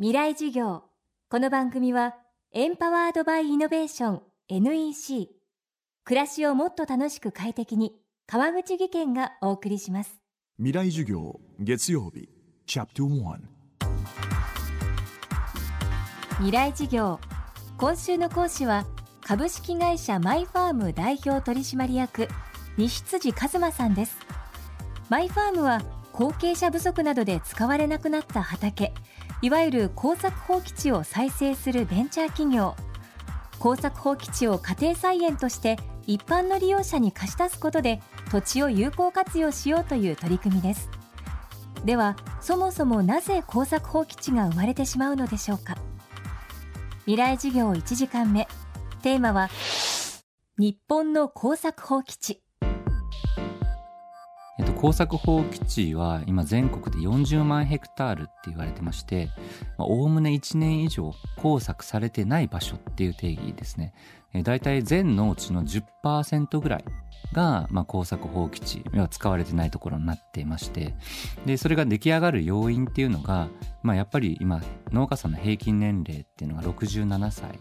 [0.00, 0.84] 未来授業。
[1.28, 2.14] この番組は
[2.52, 5.28] エンパワードバイイノベーション NEC
[6.04, 7.96] 暮らしをもっと楽しく快適に
[8.28, 10.20] 川口義賢がお送りします。
[10.58, 12.28] 未来授業月曜日
[12.64, 13.38] チャプト1
[16.36, 17.18] 未来授業。
[17.76, 18.86] 今週の講師は
[19.22, 22.28] 株式会社マイファーム代表取締役
[22.76, 24.16] 西辻一馬さんです。
[25.08, 28.92] マイファームは後継者不足などで使われなくなった畑
[29.40, 32.74] いわゆる耕作放棄地を再生するベンチャー企業。
[33.60, 40.90] 耕作放棄地を家庭菜園として一般の利用者に貸し出すことで土地を有効活用しようという取り組みです。
[41.84, 45.76] ではそもそもなぜ耕作放棄地が生まれてしまうのでしょうか。
[47.00, 48.48] 未来事業1時間目。
[49.02, 49.48] テーマは
[50.58, 52.42] 日本の耕作放棄地。
[54.58, 59.30] えっと、耕作放棄地は今全国で40万ヘクタールって言われてまして
[59.78, 63.94] おおむね1年以上耕作されてない場所っていう定義ですね。
[64.34, 66.84] え大体全農地の10%ぐらい
[67.32, 70.94] が、まあ、耕作放棄地は使われてないところになってまして
[71.46, 73.48] でそれが出来上がる要因っていうのが、
[73.82, 74.62] まあ、やっぱり今
[74.92, 77.58] 農家さんの平均年齢っていうのが67歳に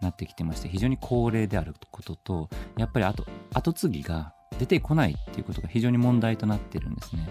[0.00, 7.28] なってきてまして非常に高齢であることとやっぱり後後継ぎが出てこないっていうことが非常に問題となってるんですね。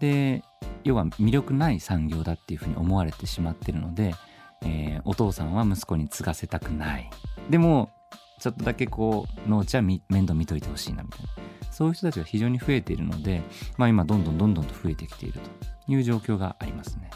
[0.00, 0.42] で
[0.84, 4.14] 要は魅力ない産業だっていうふうに思われてしまってるので、
[4.62, 7.10] えー、お父さんは息子に継がせたくない
[7.50, 7.90] でも
[8.38, 11.28] ちょっとだけこう農地は面倒見といてほしいなみたいな
[11.72, 13.42] そういう人たちが非常に増えているので、
[13.76, 17.07] まあ、今どんどんどんどんと増えてきているという状況がありますね。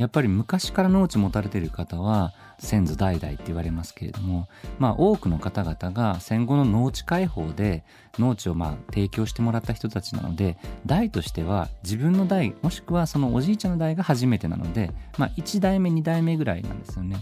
[0.00, 4.48] やっぱり昔から農地持たれている方は先祖代々って言われますけれども、
[4.78, 7.84] まあ多くの方々が戦後の農地開放で
[8.18, 10.56] 農地をまあ提供してもらった人たちなので、
[10.86, 17.16] 代としては自分の代、もしくはそのおじいちゃんの代が初めてなので、まあ1代目2代目ぐらいなんですよね。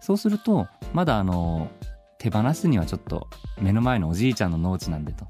[0.00, 1.68] そうすると、まだあの、
[2.18, 3.28] 手放すにはちょっと
[3.60, 5.24] 目の前のおじいちゃんの農地なんでと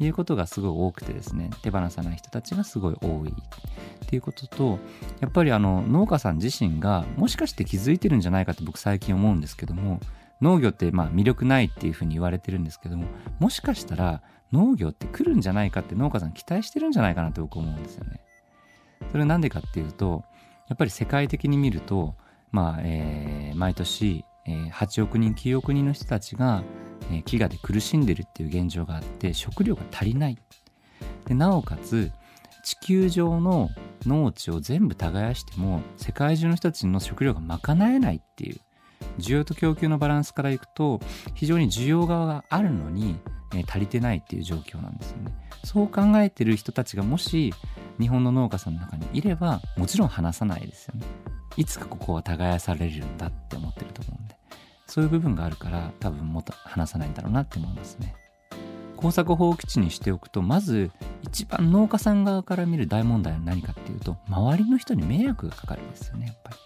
[0.00, 3.30] いうことがすごい多くてですね、手放さない人たちがすごい多い。
[3.30, 4.78] っていうことと
[5.20, 10.00] やっぱりあの農家さん自身がもしかして気づいてるんじゃないかって僕最近思うんですけども
[10.40, 13.04] 農業ってまあ魅力ないっていうふうに言われてるんですけども
[13.38, 18.20] もしかしたら農業って来るんじゃないかって農家さん期待してるんじゃないかなって僕思うんですよね。
[19.10, 20.24] それは何でかっていうと
[20.68, 22.14] やっぱり世界的に見ると
[22.50, 26.62] まあ、えー、毎年、えー、8億人9億人の人たちが、
[27.10, 30.38] 飢餓で苦しんでるっていう現状があって食料が足りない
[31.26, 32.10] でなおかつ
[32.64, 33.70] 地球上の
[34.06, 38.60] 農地を全部耕しても世界中の人たちの食料が賄えないっていう
[39.18, 41.00] 需要と供給のバランスからいくと
[41.34, 43.18] 非常に需要側があるのに、
[43.66, 45.32] 足りてないっていう状況なんですよね。
[45.64, 47.52] そう考えてる人たちがもし
[47.98, 51.04] 日本の農家さんの中にいればもちろん話さないですよね。
[51.56, 53.67] いつかここは耕されるんだって思
[54.88, 58.14] そういう部分があるから多分もっと話さないんだろうなって思いますね。
[58.98, 60.90] 耕作放棄地にしておくとまず
[61.22, 66.56] 一番農家さん側から見る大問題は何かっていうと周りの人に迷惑がかかるんですよねやっぱり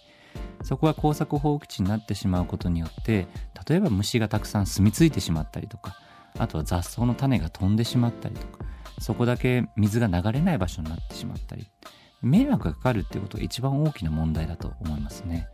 [0.65, 3.27] そこが耕作放棄地になってしまうことによって
[3.69, 5.95] 例えば虫がたくさん住み着いてしまったりとか
[6.39, 8.65] あとは雑草の種が飛んでしまったりとか
[8.99, 11.67] そこだけ水が流れない場所になってしまったり
[12.23, 15.49] 迷惑がかかるっていうことが一番大きな問題だと思いますね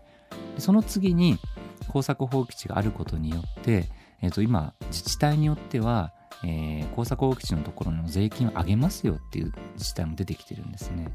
[0.58, 1.38] その次に
[1.86, 3.88] 耕作放棄地があることによって、
[4.22, 6.12] えー、と今自治体によっては
[6.44, 11.08] えー、工作放棄地のところの税金を上げますよっていう自治体も出てきてるんですね。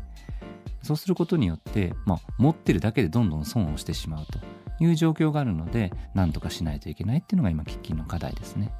[0.82, 4.40] そうすることによって、まあ、持ってるだけでどんどん損をしてしまうと
[4.84, 8.74] いう状況があるので、なんとかしないといけないっていうのが今、喫緊の課題ですね。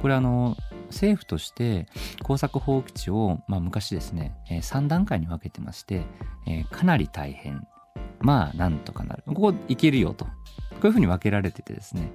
[0.00, 0.56] これあの、
[0.88, 1.86] 政府として
[2.22, 6.06] 工作放棄地を、まあ、昔ですね、えー、3段階に分けてまして、
[6.46, 7.66] えー、かなり大変、
[8.20, 9.22] まあなんとかなる。
[9.26, 10.26] ここいけるよと。
[10.82, 12.10] こういうふうに分けられててですね、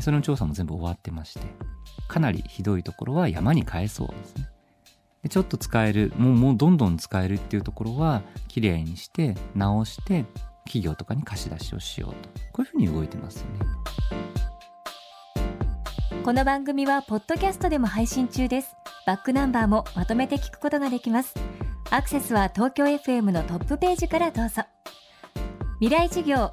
[0.00, 1.40] それの調査も全部終わってまして、
[2.06, 4.48] かなりひどいところは山に返そうですね。
[5.24, 10.24] でちょっと使える、もうもうどんどん使えるっていうところは、きれいにして、直して、
[10.66, 12.28] 企業とかに貸し出しをしようと。
[12.52, 13.58] こういうふうに動いてますよね。
[16.24, 18.76] この番組はポッドキャストでも配信中です。
[19.04, 21.34] バックナンバーもまとめて聞くことができます。
[21.90, 24.62] アクセスは東京 FM のトップページからどうぞ。
[25.80, 26.52] 未来事業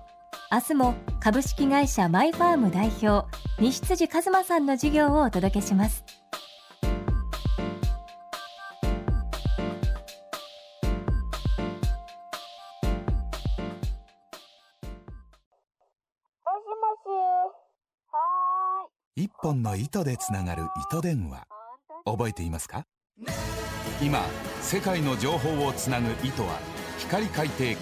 [0.52, 3.28] 明日も株式会社マイファーム代表
[3.60, 6.04] 西辻一馬さんの授業をお届けします。
[19.16, 21.46] 一本の糸でつながる糸電話。
[22.06, 22.86] 覚えていますか？
[24.02, 24.20] 今
[24.62, 26.58] 世界の情報をつなぐ糸は
[26.98, 27.76] 光海底ケー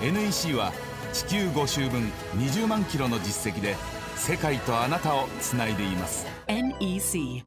[0.00, 0.12] ブル。
[0.12, 0.72] NEC は
[1.14, 3.76] 地球5周分20万キロの実績で
[4.16, 6.26] 世界とあなたをつないでいます。
[6.48, 7.44] NEC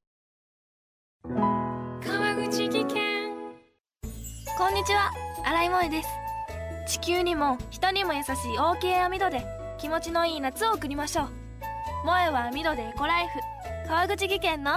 [1.25, 3.28] 川口技研。
[4.58, 5.12] こんにちは。
[5.44, 6.10] 新井萌です。
[6.88, 9.46] 地球にも人にも優しい OK 網戸で
[9.78, 11.28] 気持ちのいい夏を送りましょう。
[12.04, 13.34] 萌えは網戸でエコライフ。
[13.90, 14.72] 川口技研の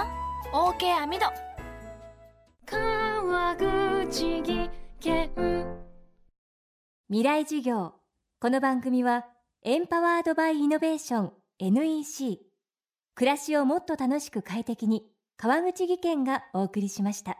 [0.52, 1.26] OK 網戸
[2.66, 5.30] 川口技研。
[7.08, 7.99] 未来授業
[8.42, 9.26] この番組は
[9.64, 12.38] エンパワードバイイノベーション NEC
[13.14, 15.04] 暮らしをもっと楽しく快適に
[15.36, 17.36] 川口義賢がお送りしました。